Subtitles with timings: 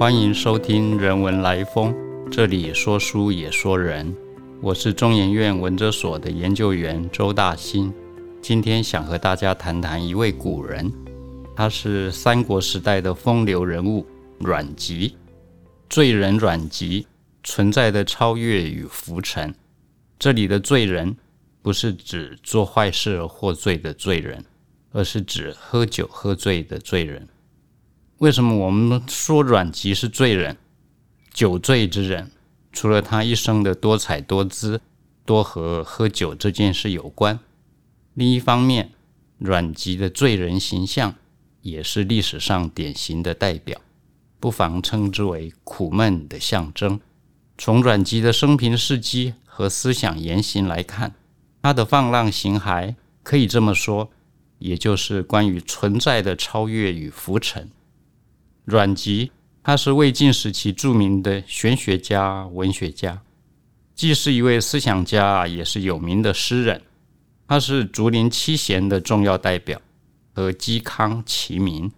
[0.00, 1.92] 欢迎收听《人文来风》，
[2.30, 4.16] 这里说书也说人。
[4.62, 7.92] 我是中研院文哲所的研究员周大新，
[8.40, 10.90] 今天想和大家谈谈一位古人，
[11.54, 14.06] 他是三国时代的风流人物
[14.38, 15.14] 阮籍。
[15.90, 17.06] 罪人阮籍
[17.44, 19.54] 存在的超越与浮沉，
[20.18, 21.14] 这里的罪人
[21.60, 24.42] 不是指做坏事而获罪的罪人，
[24.92, 27.28] 而是指喝酒喝醉的罪人。
[28.20, 30.58] 为什么我们说阮籍是罪人、
[31.32, 32.30] 酒醉之人？
[32.70, 34.82] 除了他一生的多彩多姿，
[35.24, 37.40] 多和喝酒这件事有关，
[38.12, 38.92] 另一方面，
[39.38, 41.14] 阮籍的罪人形象
[41.62, 43.80] 也是历史上典型的代表，
[44.38, 47.00] 不妨称之为苦闷的象征。
[47.56, 51.14] 从阮籍的生平事迹和思想言行来看，
[51.62, 54.10] 他的放浪形骸可以这么说，
[54.58, 57.70] 也就是关于存在的超越与浮沉。
[58.70, 59.32] 阮籍，
[59.64, 63.20] 他是魏晋时期著名的玄学家、文学家，
[63.96, 66.80] 既是一位思想家，也是有名的诗人。
[67.48, 69.82] 他是竹林七贤的重要代表，
[70.32, 71.90] 和嵇康齐名。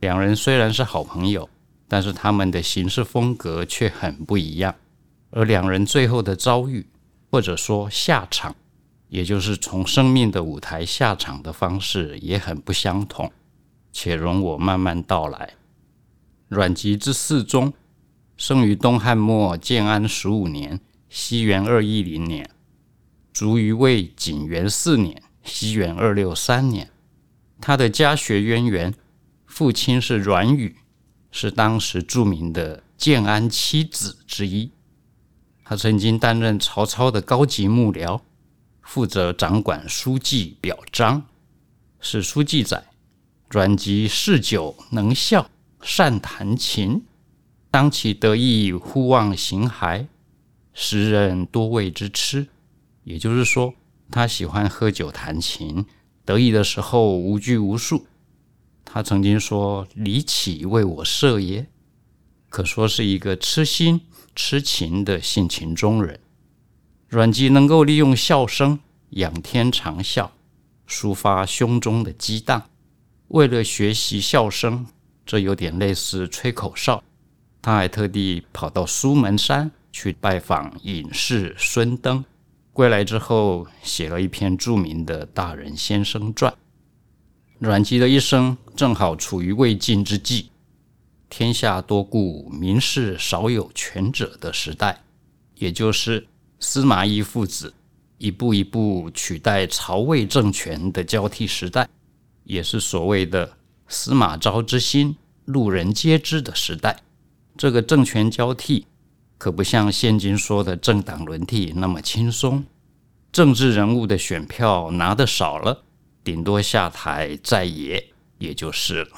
[0.00, 1.48] 两人虽然是好朋友，
[1.88, 4.74] 但是他们的行事风格却很不一样。
[5.30, 6.86] 而两人最后的遭遇，
[7.30, 8.54] 或者说下场，
[9.08, 13.32] 也就是从生命的舞台下场的方式，也很不相同。
[13.90, 15.54] 且容我慢慢道来。
[16.48, 17.72] 阮籍之四宗，
[18.36, 20.80] 生于东汉末建安十五年
[21.10, 22.48] （西元二一零年），
[23.34, 26.90] 卒于魏景元四年（西元二六三年）。
[27.60, 28.94] 他的家学渊源，
[29.46, 30.76] 父亲是阮宇，
[31.32, 34.70] 是当时著名的建安七子之一。
[35.64, 38.20] 他曾经担任曹操的高级幕僚，
[38.82, 41.26] 负责掌管书记表彰。
[41.98, 42.84] 史书记载，
[43.48, 45.50] 阮籍嗜酒能笑。
[45.88, 47.04] 善弹琴，
[47.70, 50.08] 当其得意，忽忘形骸，
[50.74, 52.48] 时人多谓之痴。
[53.04, 53.72] 也就是说，
[54.10, 55.86] 他喜欢喝酒弹琴，
[56.24, 58.08] 得意的时候无拘无束。
[58.84, 61.68] 他曾经说：“李启为我设也。”
[62.50, 64.00] 可说是一个痴心
[64.34, 66.18] 痴情的性情中人。
[67.08, 70.30] 阮籍能够利用笑声仰天长啸，
[70.88, 72.70] 抒发胸中的激荡。
[73.28, 74.88] 为了学习笑声。
[75.26, 77.02] 这有点类似吹口哨。
[77.60, 82.24] 他还特地跑到苏门山去拜访隐士孙登，
[82.72, 86.52] 归来之后写了一篇著名的《大人先生传》。
[87.58, 90.50] 阮籍的一生正好处于魏晋之际，
[91.28, 95.02] 天下多故名士少有权者的时代，
[95.56, 96.24] 也就是
[96.60, 97.74] 司马懿父子
[98.18, 101.88] 一步一步取代曹魏政权的交替时代，
[102.44, 103.56] 也是所谓的。
[103.88, 107.02] 司马昭之心，路人皆知的时代，
[107.56, 108.86] 这个政权交替
[109.38, 112.64] 可不像现今说的政党轮替那么轻松。
[113.30, 115.84] 政治人物的选票拿的少了，
[116.24, 119.10] 顶多下台在野，也就是了。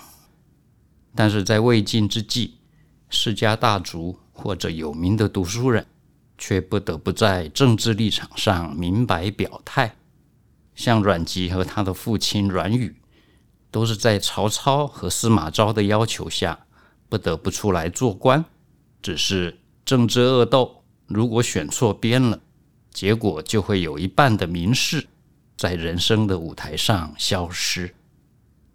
[1.14, 2.58] 但是在魏晋之际，
[3.08, 5.86] 世家大族或者有名的读书人，
[6.36, 9.96] 却不得不在政治立场上明白表态。
[10.74, 12.94] 像阮籍和他的父亲阮宇。
[13.70, 16.66] 都是在曹操和司马昭的要求下，
[17.08, 18.44] 不得不出来做官。
[19.00, 22.40] 只是政治恶斗，如果选错边了，
[22.90, 25.06] 结果就会有一半的名士
[25.56, 27.94] 在人生的舞台上消失。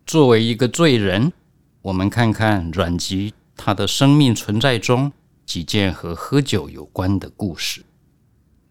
[0.05, 1.33] 作为一个罪人，
[1.81, 5.11] 我们看看阮籍他的生命存在中
[5.45, 7.83] 几件和喝酒有关的故事。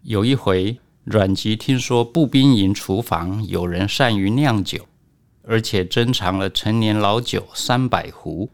[0.03, 4.87] 有一回，阮籍听说步兵营厨房有人善于酿酒。
[5.43, 8.51] 而且珍藏了陈年老酒三百壶，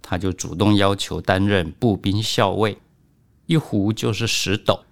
[0.00, 2.78] 他就主动要求担任步兵校尉，
[3.46, 4.84] 一壶就是十斗。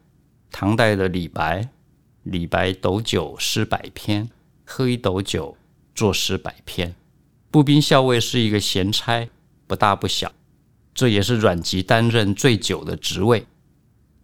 [0.51, 1.69] 唐代的李白，
[2.25, 4.29] 李白斗酒诗百篇，
[4.65, 5.57] 喝一斗酒
[5.95, 6.95] 作诗百篇。
[7.51, 9.29] 步兵校尉是一个闲差，
[9.67, 10.33] 不大不小，
[10.93, 13.47] 这也是阮籍担任最久的职位，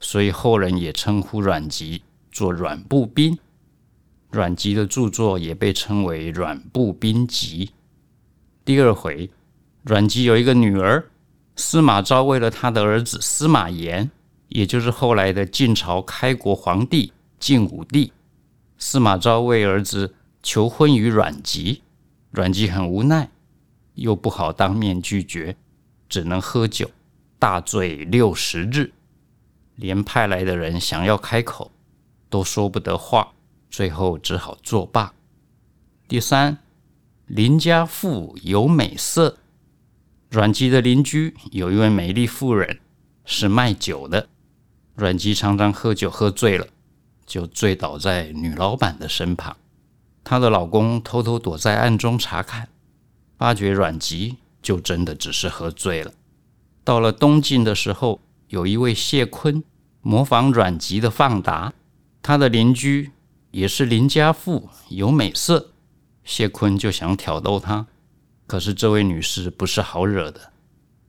[0.00, 2.02] 所以后人也称呼阮籍
[2.32, 3.38] 做阮步兵。
[4.36, 7.66] 阮籍的著作也被称为《阮步兵集》。
[8.66, 9.30] 第二回，
[9.82, 11.02] 阮籍有一个女儿，
[11.56, 14.10] 司马昭为了他的儿子司马炎，
[14.48, 18.12] 也就是后来的晋朝开国皇帝晋武帝，
[18.76, 21.80] 司马昭为儿子求婚于阮籍，
[22.30, 23.30] 阮籍很无奈，
[23.94, 25.56] 又不好当面拒绝，
[26.10, 26.90] 只能喝酒
[27.38, 28.92] 大醉六十日，
[29.76, 31.70] 连派来的人想要开口，
[32.28, 33.32] 都说不得话。
[33.76, 35.12] 最后只好作罢。
[36.08, 36.56] 第三，
[37.26, 39.36] 邻家妇有美色，
[40.30, 42.80] 阮籍的邻居有一位美丽妇人，
[43.26, 44.30] 是卖酒的。
[44.94, 46.66] 阮籍常常喝酒喝醉了，
[47.26, 49.54] 就醉倒在女老板的身旁。
[50.24, 52.70] 她的老公偷偷躲在暗中查看，
[53.36, 56.14] 发觉阮籍就真的只是喝醉了。
[56.82, 59.62] 到了东晋的时候，有一位谢坤
[60.00, 61.74] 模仿阮籍的放达，
[62.22, 63.10] 他的邻居
[63.56, 65.70] 也是邻家妇，有美色。
[66.22, 67.86] 谢坤就想挑逗她，
[68.46, 70.52] 可是这位女士不是好惹的，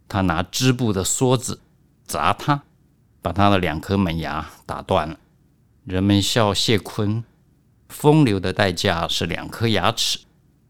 [0.08, 1.60] 她拿织布的梭子
[2.06, 2.64] 砸他，
[3.22, 5.20] 把他的两颗门牙打断了。
[5.84, 7.22] 人们笑谢坤
[7.90, 10.20] 风流的代价是两颗牙齿，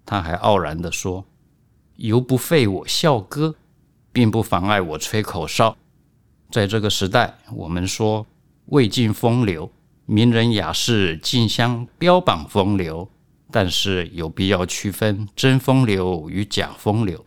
[0.04, 1.26] 他还傲然地说
[1.98, 3.54] ：“犹不废我笑歌，
[4.12, 5.78] 并不妨碍我吹口哨。”
[6.50, 8.26] 在这个时代，我们说
[8.66, 9.72] 魏晋风流，
[10.08, 13.12] 名人雅士竞相标榜风流。
[13.50, 17.26] 但是有必要区分真风流与假风流，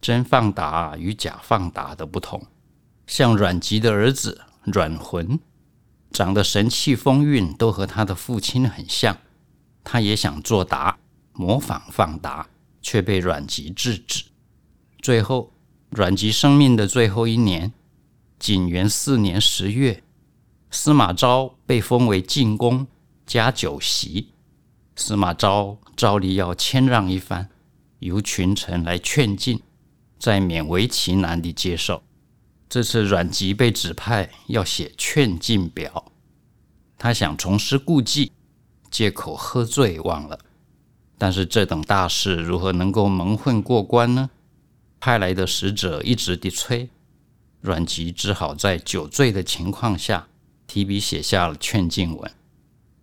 [0.00, 2.44] 真放达与假放达的不同。
[3.06, 5.38] 像阮籍的儿子阮浑，
[6.10, 9.16] 长得神气风韵，都和他的父亲很像。
[9.84, 10.98] 他也想作答，
[11.32, 12.48] 模仿放达，
[12.82, 14.24] 却被阮籍制止。
[15.00, 15.52] 最后，
[15.90, 17.72] 阮籍生命的最后一年，
[18.40, 20.02] 景元四年十月，
[20.70, 22.86] 司马昭被封为晋公，
[23.24, 24.32] 加酒席。
[24.94, 27.48] 司马昭照例要谦让一番，
[28.00, 29.62] 由群臣来劝进，
[30.18, 32.02] 再勉为其难地接受。
[32.68, 36.12] 这次阮籍被指派要写劝进表，
[36.98, 38.32] 他想重施故技，
[38.90, 40.38] 借口喝醉忘了。
[41.16, 44.30] 但是这等大事如何能够蒙混过关呢？
[44.98, 46.90] 派来的使者一直地催，
[47.60, 50.26] 阮籍只好在酒醉的情况下
[50.66, 52.30] 提笔写下了劝进文，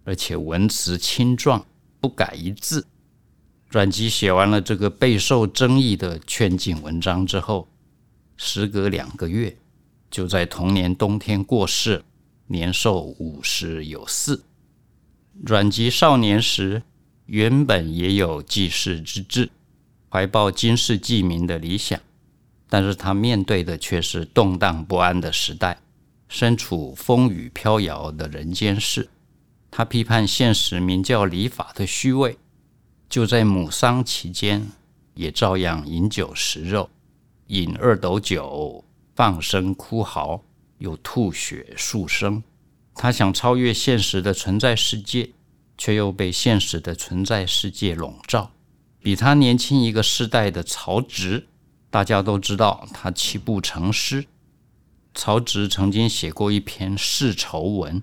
[0.03, 1.65] 而且文辞清壮。
[2.03, 2.85] 不改一字。
[3.69, 7.69] 阮籍写完了这个备受争议的劝进文章之后，
[8.35, 9.55] 时隔两个月，
[10.11, 12.03] 就在同年冬天过世，
[12.47, 14.43] 年寿五十有四。
[15.45, 16.83] 阮籍少年时
[17.27, 19.49] 原本也有济世之志，
[20.09, 21.97] 怀抱经世济民的理想，
[22.67, 25.81] 但是他面对的却是动荡不安的时代，
[26.33, 29.07] 身处风雨飘摇的人间世。
[29.69, 32.39] 他批判现实名叫礼法的虚伪，
[33.07, 34.71] 就在母丧期间，
[35.13, 36.89] 也照样饮酒食肉，
[37.47, 38.83] 饮二斗酒，
[39.15, 40.41] 放声哭嚎，
[40.79, 42.41] 又吐血数声。
[42.95, 45.29] 他想超越现实的存在世界，
[45.77, 48.49] 却又被现实的存在世界笼罩。
[48.99, 51.45] 比他年轻一个世代的曹植，
[51.91, 54.25] 大家都知道他七步成诗。
[55.13, 58.01] 曹植曾经写过一篇世愁文，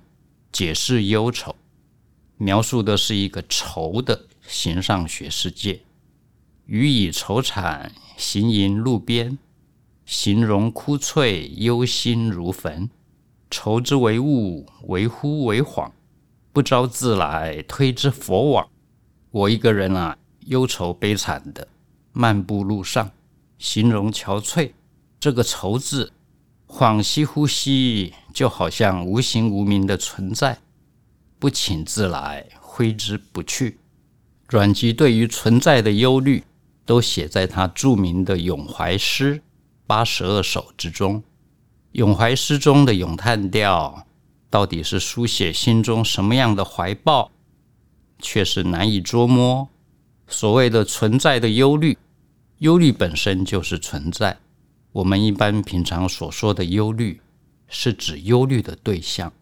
[0.52, 1.54] 解释忧愁。
[2.36, 5.80] 描述的是一个愁的形上学世界，
[6.66, 9.36] 予以愁惨，行吟路边，
[10.06, 12.88] 形容枯翠，忧心如焚。
[13.50, 15.90] 愁之为物，为乎为恍，
[16.52, 18.68] 不招自来，推之佛往。
[19.32, 20.16] 我一个人啊，
[20.46, 21.66] 忧愁悲惨的
[22.12, 23.10] 漫步路上，
[23.58, 24.70] 形容憔悴。
[25.18, 26.12] 这个愁字，
[26.72, 30.58] 恍兮惚兮，就好像无形无名的存在。
[31.38, 33.80] 不请自来，挥之不去。
[34.48, 36.44] 阮籍对于存在的忧虑，
[36.86, 39.42] 都写在他著名的咏怀诗
[39.86, 41.22] 八十二首之中。
[41.92, 44.06] 咏怀诗中的咏叹调，
[44.48, 47.32] 到底是书写心中什么样的怀抱，
[48.20, 49.68] 却是难以捉摸。
[50.28, 51.98] 所谓的存在的忧虑，
[52.58, 54.38] 忧虑本身就是存在。
[54.92, 57.20] 我们一般平常所说的忧虑，
[57.68, 59.32] 是指忧虑的对象。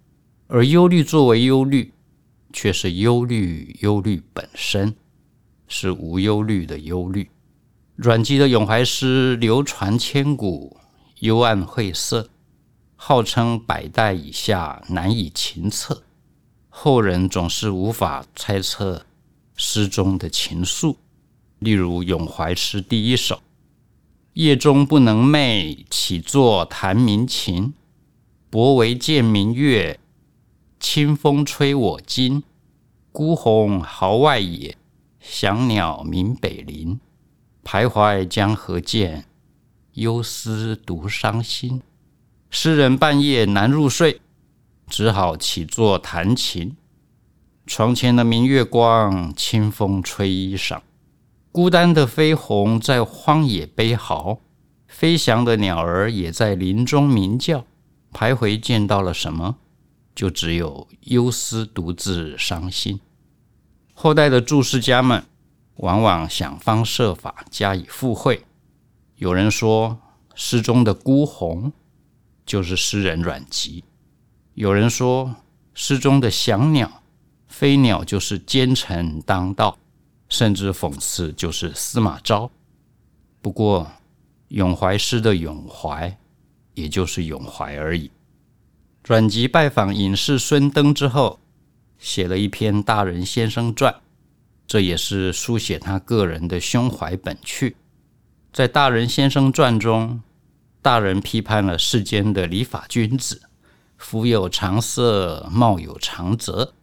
[0.47, 1.93] 而忧虑作为忧虑，
[2.53, 4.95] 却是忧虑，忧虑本身
[5.67, 7.31] 是无忧虑的忧虑。
[7.97, 10.77] 阮籍的咏怀诗流传千古，
[11.21, 12.29] 幽暗晦涩，
[12.97, 16.03] 号称百代以下难以情测。
[16.69, 19.05] 后人总是无法猜测
[19.57, 20.97] 诗中的情愫。
[21.59, 23.43] 例如咏怀诗第一首
[24.39, 27.75] ：“夜中不能寐，起坐弹鸣琴。
[28.49, 29.99] 薄帷见明月。”
[30.79, 32.45] 清风吹我襟，
[33.11, 34.77] 孤鸿号外野，
[35.19, 37.01] 翔鸟鸣北林。
[37.65, 39.25] 徘徊江河间，
[39.95, 41.83] 忧思独伤心。
[42.49, 44.21] 诗人半夜难入睡，
[44.87, 46.77] 只好起坐弹琴。
[47.67, 50.79] 床前的明月光，清风吹衣裳。
[51.59, 54.39] 孤单的飞鸿在荒野悲嚎，
[54.87, 57.65] 飞翔的鸟儿也在林中鸣叫。
[58.13, 59.57] 徘徊见到了什么？
[60.15, 63.01] 就只有忧思独自伤心。
[63.93, 65.25] 后代的注释家们
[65.79, 68.45] 往往想方设法加以附会，
[69.17, 69.99] 有人说
[70.37, 71.73] 诗中的孤鸿
[72.47, 73.83] 就是诗人阮籍；
[74.55, 75.35] 有人说
[75.75, 77.03] 诗中的翔鸟、
[77.49, 79.77] 飞鸟就是奸臣当道，
[80.29, 82.51] 甚至讽刺就是司马昭。
[83.41, 83.91] 不过，
[84.49, 86.19] 咏怀诗的咏怀，
[86.75, 88.11] 也就是咏怀而已。
[89.05, 91.39] 阮籍拜访隐士孙登之后，
[91.99, 93.93] 写了一篇《大人先生传》，
[94.67, 97.77] 这也是书写他个人的胸怀本趣。
[98.53, 100.21] 在《大人先生传》中，
[100.83, 103.43] 大人批判了世间的礼法君子：
[103.97, 106.75] 服有常色，貌有常则，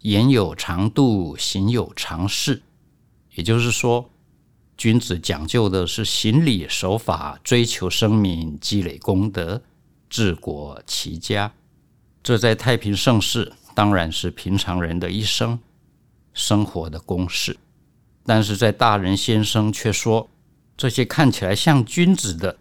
[0.00, 2.62] 言有常度，行有常事。
[3.38, 4.10] 也就是说，
[4.76, 9.62] 君子讲究的是行礼守法，追求声名，积累功德，
[10.10, 11.52] 治国齐家。
[12.20, 15.56] 这在太平盛世当然是平常人的一生
[16.34, 17.56] 生活的公式，
[18.26, 20.28] 但是在大人先生却说。
[20.76, 22.56] 这些看起来像君子的，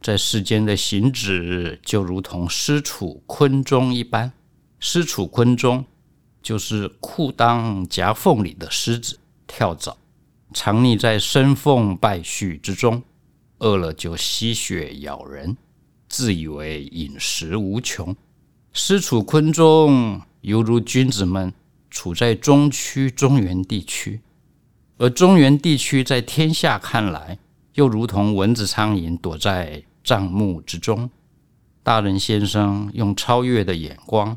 [0.00, 4.32] 在世间的行止，就如同师处坤中一般。
[4.78, 5.84] 师处坤中，
[6.40, 9.96] 就是裤裆夹缝里的狮子，跳蚤，
[10.52, 13.02] 藏匿在生缝败絮之中，
[13.58, 15.56] 饿了就吸血咬人，
[16.08, 18.14] 自以为饮食无穷。
[18.72, 21.52] 师处坤中，犹如君子们
[21.90, 24.20] 处在中区中原地区，
[24.98, 27.38] 而中原地区在天下看来。
[27.74, 31.08] 又如同蚊子、苍蝇躲在帐幕之中。
[31.84, 34.36] 大人先生用超越的眼光，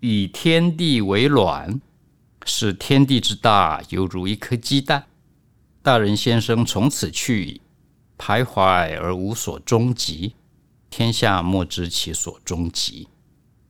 [0.00, 1.80] 以天地为卵，
[2.44, 5.06] 使天地之大犹如一颗鸡蛋。
[5.86, 7.60] 大人先生从此去矣，
[8.18, 10.34] 徘徊而无所终极，
[10.90, 13.06] 天下莫知其所终极。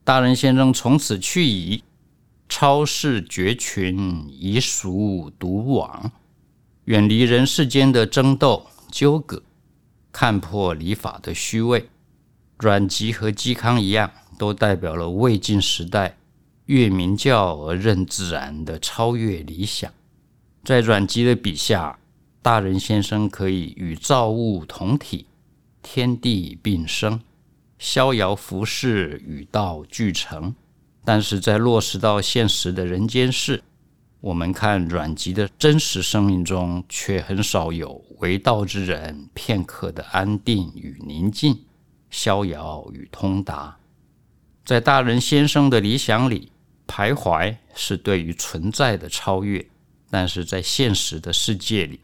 [0.03, 1.83] 大人先生从此去矣，
[2.49, 6.11] 超世绝群，以俗独往，
[6.85, 8.65] 远离人世间的争斗。
[8.91, 9.43] 纠葛，
[10.11, 11.87] 看破礼法的虚伪。
[12.57, 16.17] 阮籍和嵇康一样，都代表了魏晋时代
[16.65, 19.93] 越明教而任自然的超越理想。
[20.63, 21.99] 在阮籍的笔下，
[22.47, 25.25] 大人先生可以与造物同体，
[25.83, 27.19] 天地并生，
[27.77, 30.55] 逍遥服饰，与道俱成。
[31.03, 33.61] 但是在落实到现实的人间世，
[34.21, 41.65] 我们看阮籍的真实生命中，却很少有为道之人片刻的安定与宁静、
[42.09, 43.77] 逍遥与通达。
[44.63, 46.49] 在大人先生的理想里，
[46.87, 49.61] 徘徊是对于存在的超越；
[50.09, 51.99] 但是在现实的世界里，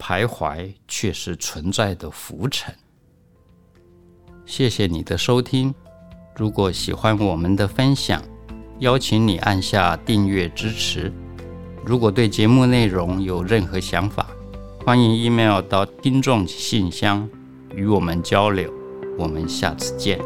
[0.00, 2.74] 徘徊却是存在的浮沉。
[4.46, 5.72] 谢谢你的收听，
[6.34, 8.20] 如果喜欢我们的分享，
[8.80, 11.12] 邀请你按下订阅支持。
[11.84, 14.26] 如果对节目内容有任何想法，
[14.84, 17.28] 欢迎 email 到听众信箱
[17.74, 18.72] 与我们交流。
[19.18, 20.18] 我们下次见。